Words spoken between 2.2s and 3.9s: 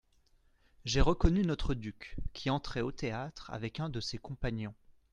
qui entrait au théâtre avec un